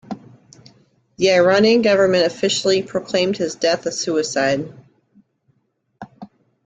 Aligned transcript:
The 1.17 1.29
Iranian 1.29 1.83
government 1.83 2.25
officially 2.25 2.81
proclaimed 2.81 3.37
his 3.37 3.53
death 3.53 3.85
a 3.85 3.91
suicide. 3.91 4.73